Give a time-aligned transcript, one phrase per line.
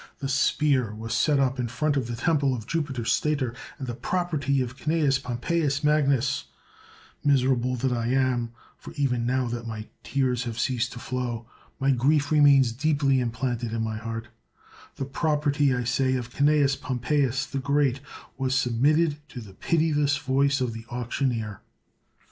[0.17, 3.93] The spear was set up in front of the temple of Jupiter Stator, and the
[3.93, 6.45] property of Cnaeus Pompeius Magnus—
[7.23, 11.45] (miserable that I am, for even now that my tears have ceased to flow,
[11.79, 14.29] my grief remains deeply implanted in my heart)—
[14.95, 17.99] the property, I say, of Cnaeus Pompeius 18S CICERO the Great
[18.39, 21.61] was submitted to the pitiless voice of the auctioneer.